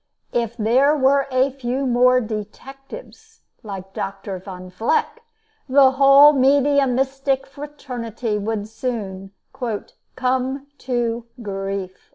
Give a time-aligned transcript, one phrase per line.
[0.33, 5.21] If there were a few more "detectives" like Doctor Von Vleck,
[5.69, 9.29] the whole mediumistic fraternity would soon
[10.25, 12.09] "come to grief."